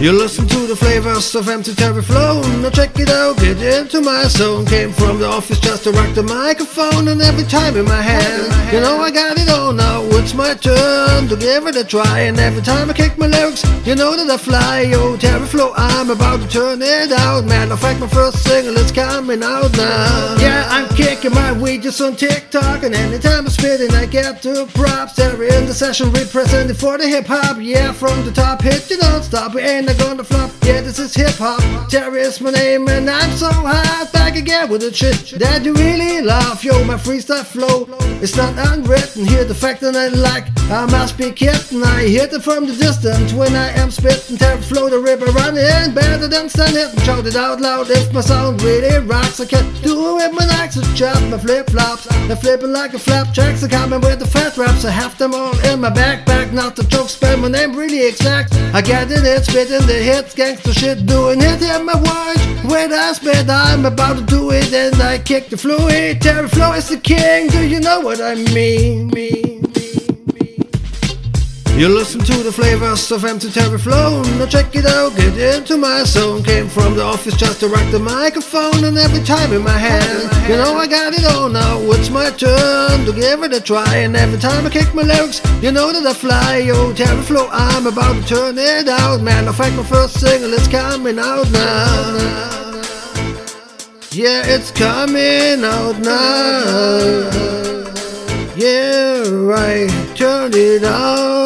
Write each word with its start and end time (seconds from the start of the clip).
You 0.00 0.12
listen 0.12 0.46
to 0.46 0.58
the 0.68 0.76
flavors 0.76 1.34
of 1.34 1.48
empty 1.48 1.74
terry 1.74 2.02
flow. 2.02 2.40
Now 2.62 2.70
check 2.70 2.96
it 3.00 3.10
out, 3.10 3.36
get 3.38 3.60
into 3.60 4.00
my 4.00 4.28
zone. 4.28 4.64
Came 4.64 4.92
from 4.92 5.18
the 5.18 5.26
office 5.26 5.58
just 5.58 5.82
to 5.84 5.90
rock 5.90 6.14
the 6.14 6.22
microphone, 6.22 7.08
and 7.08 7.20
every 7.20 7.42
time 7.42 7.76
in 7.76 7.84
my 7.84 8.00
hand, 8.00 8.72
you 8.72 8.78
know 8.80 9.00
I 9.00 9.10
got 9.10 9.36
it 9.36 9.48
all 9.48 9.72
now. 9.72 10.04
It's 10.18 10.34
my 10.34 10.54
turn 10.54 11.26
to 11.26 11.36
give 11.36 11.66
it 11.66 11.74
a 11.74 11.82
try, 11.82 12.20
and 12.20 12.38
every 12.38 12.62
time 12.62 12.88
I 12.88 12.92
kick 12.92 13.18
my 13.18 13.26
lyrics, 13.26 13.64
you 13.84 13.96
know 13.96 14.14
that 14.14 14.30
I 14.30 14.36
fly. 14.36 14.84
Oh, 14.94 15.14
Yo, 15.14 15.16
terry 15.16 15.46
flow, 15.46 15.72
I'm 15.74 16.10
about 16.10 16.42
to 16.42 16.48
turn 16.48 16.80
it 16.80 17.10
out. 17.10 17.44
Matter 17.46 17.72
of 17.72 17.80
fact, 17.80 17.98
my 17.98 18.06
first 18.06 18.44
single 18.44 18.76
is 18.76 18.92
coming 18.92 19.42
out 19.42 19.76
now. 19.76 20.36
Yeah, 20.38 20.64
I'm 20.70 20.88
kicking 20.94 21.34
my 21.34 21.50
wages 21.58 22.00
on 22.00 22.14
TikTok, 22.14 22.84
and 22.84 22.94
anytime 22.94 23.46
I'm 23.46 23.50
spitting, 23.50 23.90
I 23.90 24.06
get 24.06 24.42
the 24.42 24.70
props. 24.74 25.16
Terry 25.16 25.48
in 25.56 25.66
the 25.66 25.74
session 25.74 26.12
representing 26.12 26.76
for 26.76 26.98
the 26.98 27.08
hip 27.08 27.26
hop. 27.26 27.56
Yeah, 27.60 27.90
from 27.90 28.24
the 28.24 28.30
top, 28.30 28.62
hit 28.62 28.88
you 28.90 28.98
don't 28.98 29.24
stop. 29.24 29.54
We 29.54 29.62
gonna 29.94 30.24
flop. 30.24 30.50
Yeah, 30.62 30.80
this 30.80 30.98
is 30.98 31.14
hip 31.14 31.36
hop. 31.38 31.88
Terry 31.88 32.20
is 32.20 32.40
my 32.40 32.50
name, 32.50 32.88
and 32.88 33.08
I'm 33.08 33.30
so 33.32 33.50
hot. 33.50 34.10
Back 34.12 34.36
again 34.36 34.68
with 34.68 34.82
the 34.82 34.92
shit 34.92 35.38
that 35.38 35.64
you 35.64 35.74
really 35.74 36.20
love. 36.20 36.62
Yo, 36.62 36.84
my 36.84 36.94
freestyle 36.96 37.44
flow 37.44 37.86
it's 38.20 38.36
not 38.36 38.52
unwritten. 38.72 39.24
Hear 39.24 39.44
the 39.44 39.54
fact 39.54 39.80
that 39.82 39.94
I 39.94 40.08
like. 40.08 40.46
I 40.70 40.86
must 40.86 41.16
be 41.16 41.30
kidding. 41.30 41.84
I 41.84 42.02
hit 42.02 42.32
it 42.32 42.42
from 42.42 42.66
the 42.66 42.74
distance 42.74 43.32
when 43.32 43.54
I 43.54 43.70
am 43.78 43.92
spitting. 43.92 44.36
Terry 44.36 44.60
flow 44.60 44.88
the 44.88 44.98
river 44.98 45.26
running 45.26 45.94
better 45.94 46.26
than 46.26 46.48
standing. 46.48 46.90
Shout 47.04 47.26
it 47.26 47.36
out 47.36 47.60
loud 47.60 47.90
if 47.90 48.12
my 48.12 48.20
sound 48.20 48.60
really 48.62 48.98
rocks. 49.06 49.38
I 49.38 49.46
can 49.46 49.64
do 49.82 50.18
it 50.18 50.32
with 50.32 50.32
my 50.32 50.46
legs, 50.58 50.74
chop 50.98 51.22
my 51.30 51.38
flip 51.38 51.70
flops. 51.70 52.06
They're 52.26 52.36
flipping 52.36 52.72
like 52.72 52.92
a 52.94 52.98
flapjacks. 52.98 53.62
I'm 53.62 53.70
coming 53.70 54.00
with 54.00 54.18
the 54.18 54.26
fat 54.26 54.56
raps. 54.56 54.84
I 54.84 54.90
have 54.90 55.16
them 55.16 55.32
all 55.32 55.56
in 55.66 55.80
my 55.80 55.90
backpack. 55.90 56.52
Not 56.52 56.74
the 56.74 56.82
joke, 56.84 57.10
spell 57.10 57.36
my 57.36 57.48
name 57.48 57.76
really 57.76 58.04
exact. 58.04 58.52
I 58.74 58.82
get 58.82 59.12
it, 59.12 59.44
spitting 59.44 59.77
the 59.86 59.94
hits, 59.94 60.34
gangster 60.34 60.72
shit, 60.72 61.06
doing 61.06 61.40
it 61.40 61.62
in 61.62 61.84
my 61.84 61.94
words. 61.94 62.72
When 62.72 62.92
I 62.92 63.12
spit, 63.12 63.48
I'm 63.48 63.84
about 63.84 64.18
to 64.18 64.24
do 64.24 64.50
it, 64.50 64.72
and 64.72 64.94
I 65.00 65.18
kick 65.18 65.48
the 65.48 65.56
fluid. 65.56 66.20
Terry 66.20 66.48
Flow 66.48 66.72
is 66.72 66.88
the 66.88 66.96
king. 66.96 67.48
Do 67.48 67.66
you 67.66 67.80
know 67.80 68.00
what 68.00 68.20
I 68.20 68.34
mean, 68.34 69.08
mean. 69.08 69.47
You 71.78 71.88
listen 71.88 72.18
to 72.22 72.42
the 72.42 72.50
flavors 72.50 73.12
of 73.12 73.24
empty 73.24 73.48
terry 73.52 73.78
flow. 73.78 74.20
Now 74.36 74.46
check 74.46 74.74
it 74.74 74.84
out, 74.84 75.14
get 75.14 75.38
into 75.38 75.76
my 75.76 76.02
zone. 76.02 76.42
Came 76.42 76.66
from 76.66 76.96
the 76.96 77.04
office 77.04 77.36
just 77.36 77.60
to 77.60 77.68
rock 77.68 77.88
the 77.92 78.00
microphone, 78.00 78.82
and 78.82 78.98
every 78.98 79.22
time 79.22 79.52
in 79.52 79.62
my 79.62 79.78
hand, 79.78 80.24
you 80.48 80.56
know 80.56 80.74
I 80.74 80.88
got 80.88 81.14
it 81.14 81.24
all 81.24 81.48
now. 81.48 81.78
It's 81.92 82.10
my 82.10 82.30
turn 82.30 83.04
to 83.06 83.12
give 83.12 83.44
it 83.44 83.52
a 83.52 83.60
try, 83.60 83.94
and 83.98 84.16
every 84.16 84.40
time 84.40 84.66
I 84.66 84.70
kick 84.70 84.92
my 84.92 85.02
lyrics, 85.02 85.40
you 85.62 85.70
know 85.70 85.92
that 85.92 86.04
I 86.04 86.14
fly. 86.14 86.66
Oh, 86.68 86.88
Yo, 86.88 86.94
terry 86.94 87.22
flow, 87.22 87.48
I'm 87.52 87.86
about 87.86 88.16
to 88.22 88.28
turn 88.28 88.58
it 88.58 88.88
out. 88.88 89.20
Man, 89.20 89.46
I 89.46 89.52
fact 89.52 89.76
my 89.76 89.84
first 89.84 90.18
single 90.18 90.52
is 90.54 90.66
coming 90.66 91.20
out 91.20 91.48
now. 91.52 92.82
Yeah, 94.10 94.42
it's 94.46 94.72
coming 94.72 95.62
out 95.62 95.96
now. 96.00 97.30
Yeah, 98.56 99.28
right, 99.30 100.16
turn 100.16 100.50
it 100.54 100.82
out. 100.82 101.37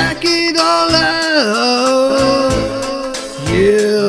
Check 0.00 0.22
it 0.24 0.56
all 0.56 0.94
out. 0.94 2.50
Yeah. 3.52 4.08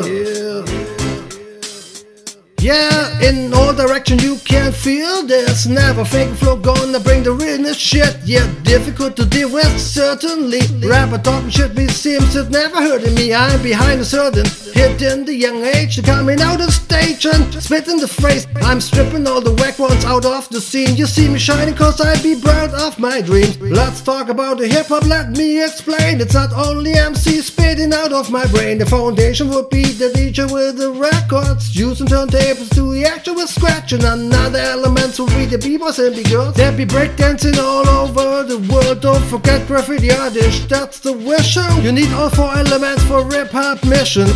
Yeah, 2.60 3.28
in 3.28 3.52
all 3.52 3.74
directions 3.74 4.22
you 4.22 4.36
can 4.62 4.72
feel 4.72 5.26
this. 5.26 5.66
Never 5.66 6.04
fake 6.04 6.34
flow 6.34 6.56
gonna 6.56 7.00
bring 7.00 7.22
the 7.24 7.32
realness 7.32 7.76
shit. 7.76 8.16
Yeah, 8.24 8.46
difficult 8.62 9.16
to 9.16 9.26
deal 9.26 9.50
with, 9.50 9.80
certainly. 9.80 10.60
Rapper 10.86 11.18
talking 11.18 11.50
shit, 11.50 11.74
me 11.74 11.88
seems 11.88 12.36
it 12.36 12.50
never 12.50 12.76
hurting 12.76 13.14
me. 13.14 13.34
I'm 13.34 13.60
behind 13.62 14.00
a 14.00 14.04
certain 14.04 14.46
hit 14.72 15.02
in 15.02 15.24
the 15.24 15.34
young 15.34 15.64
age. 15.64 16.02
Coming 16.04 16.40
out 16.40 16.60
of 16.60 16.72
stage 16.72 17.26
and 17.26 17.62
spitting 17.62 17.98
the 17.98 18.08
phrase. 18.08 18.46
I'm 18.62 18.80
stripping 18.80 19.26
all 19.26 19.40
the 19.40 19.54
whack 19.54 19.78
ones 19.78 20.04
out 20.04 20.24
of 20.24 20.48
the 20.48 20.60
scene. 20.60 20.96
You 20.96 21.06
see 21.06 21.28
me 21.28 21.38
shining 21.38 21.74
cause 21.74 22.00
I 22.00 22.20
be 22.22 22.40
proud 22.40 22.72
of 22.74 22.98
my 22.98 23.20
dreams. 23.20 23.60
Let's 23.60 24.00
talk 24.00 24.28
about 24.28 24.58
the 24.58 24.68
hip 24.68 24.86
hop, 24.86 25.06
let 25.06 25.30
me 25.30 25.62
explain. 25.62 26.20
It's 26.20 26.34
not 26.34 26.52
only 26.52 26.92
MC 26.94 27.40
spitting 27.40 27.92
out 27.92 28.12
of 28.12 28.30
my 28.30 28.46
brain. 28.46 28.78
The 28.78 28.86
foundation 28.86 29.48
would 29.50 29.70
be 29.70 29.84
the 29.84 30.10
DJ 30.16 30.50
with 30.50 30.76
the 30.78 30.92
records. 30.92 31.74
Using 31.74 32.06
turntables 32.06 32.70
to 32.76 32.92
the 32.92 33.04
actual 33.04 33.46
scratch. 33.46 33.92
And 33.92 34.04
another 34.54 34.70
elements 34.70 35.18
will 35.18 35.28
be 35.28 35.46
the 35.46 35.58
b-boys 35.58 35.98
and 35.98 36.14
b-girls. 36.14 36.54
They'll 36.54 36.76
be 36.76 36.84
breakdancing 36.84 37.58
all 37.58 37.88
over 37.88 38.42
the 38.42 38.58
world. 38.70 39.00
Don't 39.00 39.24
forget 39.24 39.66
graffiti 39.66 40.10
artists, 40.10 40.66
that's 40.66 41.00
the 41.00 41.12
wish. 41.12 41.56
You 41.82 41.92
need 41.92 42.12
all 42.12 42.28
four 42.28 42.54
elements 42.54 43.02
for 43.04 43.24
hip 43.32 43.50
hop 43.50 43.82
mission. 43.84 44.26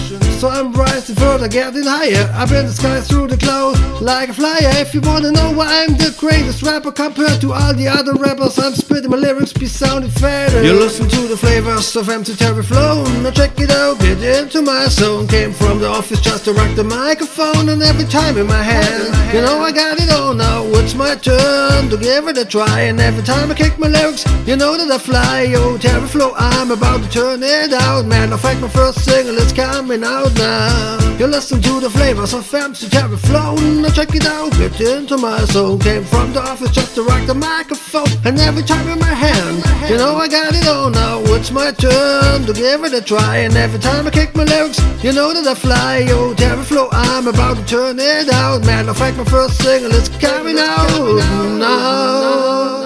So 0.41 0.49
I'm 0.49 0.73
rising 0.73 1.17
further, 1.17 1.49
getting 1.49 1.85
higher. 1.85 2.29
Up 2.33 2.51
in 2.51 2.67
the 2.67 2.73
sky 2.73 3.01
through 3.01 3.29
the 3.29 3.37
clouds 3.37 3.81
like 4.01 4.31
a 4.31 4.35
flyer. 4.35 4.71
If 4.81 4.95
you 4.95 5.01
wanna 5.01 5.33
know 5.33 5.53
why 5.53 5.85
I'm 5.85 5.97
the 5.97 6.15
greatest 6.19 6.63
rapper 6.63 6.93
compared 6.93 7.41
to 7.41 7.53
all 7.53 7.75
the 7.75 7.89
other 7.89 8.15
rappers, 8.15 8.59
I'm 8.59 8.75
spitting 8.75 9.11
my 9.11 9.17
lyrics 9.17 9.53
be 9.53 9.67
sounding 9.67 10.11
fatter. 10.11 10.63
You 10.63 10.75
listen 10.75 11.09
to 11.09 11.21
the 11.29 11.37
flavors 11.37 11.95
of 11.97 12.09
empty 12.09 12.35
terry 12.35 12.63
flow. 12.63 13.05
Now 13.23 13.31
check 13.31 13.59
it 13.61 13.71
out, 13.71 13.99
get 14.01 14.23
into 14.23 14.63
my 14.63 14.87
zone. 14.89 15.27
Came 15.27 15.53
from 15.53 15.79
the 15.79 15.89
office 15.89 16.21
just 16.21 16.45
to 16.45 16.53
rock 16.53 16.75
the 16.77 16.85
microphone, 16.85 17.69
and 17.69 17.83
every 17.83 18.07
time 18.07 18.37
in 18.37 18.47
my 18.47 18.63
hand, 18.63 19.26
you 19.37 19.43
know 19.43 19.61
I 19.61 19.71
got 19.71 20.01
it 20.01 20.11
all 20.11 20.33
now. 20.33 20.65
It's 20.81 20.95
my 20.95 21.15
turn 21.15 21.91
to 21.91 21.97
give 21.99 22.27
it 22.27 22.39
a 22.39 22.45
try, 22.45 22.81
and 22.89 22.99
every 22.99 23.23
time 23.23 23.51
I 23.51 23.55
kick 23.55 23.79
my 23.79 23.89
lyrics, 23.89 24.25
you 24.47 24.57
know 24.57 24.79
that 24.79 24.91
I 24.91 24.97
fly. 24.97 25.45
Oh, 25.57 25.73
Yo, 25.73 25.79
terry 25.79 26.09
flow, 26.09 26.33
I'm 26.37 26.71
about 26.71 27.03
to 27.03 27.09
turn 27.11 27.43
it 27.43 27.73
out. 27.75 28.07
Man, 28.07 28.33
I 28.33 28.39
fact 28.39 28.61
my 28.63 28.69
first 28.69 29.05
single 29.05 29.37
is 29.37 29.53
coming 29.53 30.03
out 30.05 30.33
now. 30.37 30.99
You 31.19 31.27
listen 31.27 31.61
to 31.61 31.81
the 31.81 31.91
flavors 31.91 32.33
of 32.33 32.55
empty 32.55 32.89
terry 32.89 33.17
flow. 33.17 33.57
Now 33.57 33.91
check 33.91 34.15
it 34.15 34.27
out, 34.27 34.53
get 34.53 34.81
into 34.81 35.19
my 35.19 35.45
zone. 35.45 35.81
Came 35.81 36.05
from 36.05 36.33
the 36.33 36.41
office 36.41 36.71
just 36.71 36.95
to 36.95 37.03
rock 37.03 37.27
the 37.27 37.35
microphone, 37.35 38.09
and 38.25 38.39
every 38.41 38.63
time 38.63 38.89
in 38.89 38.99
my 38.99 39.15
hand, 39.27 39.57
you 39.91 39.99
know 39.99 40.17
I 40.17 40.29
got 40.29 40.55
it 40.55 40.67
all 40.67 40.89
now. 40.89 41.21
It's 41.37 41.51
my 41.51 41.73
turn 41.73 42.47
to 42.47 42.53
give 42.55 42.85
it 42.85 42.95
a 42.95 43.03
try, 43.03 43.39
and 43.45 43.55
every 43.55 43.81
time 43.81 44.07
I 44.07 44.11
kick 44.11 44.35
my 44.35 44.45
lyrics, 44.45 44.81
you 45.05 45.13
know 45.13 45.35
that 45.35 45.47
I 45.47 45.55
fly. 45.55 46.07
Oh, 46.09 46.31
Yo, 46.31 46.35
terry 46.35 46.63
flow, 46.65 46.89
I'm 46.93 47.27
about 47.27 47.59
to 47.59 47.65
turn 47.67 47.99
it 47.99 48.33
out. 48.33 48.65
Matter 48.65 48.91
of 48.91 48.97
fact, 48.97 49.17
my 49.19 49.26
first 49.29 49.63
single 49.63 49.93
is 49.93 50.09
coming 50.09 50.59
out 50.59 51.59
now. 51.59 52.86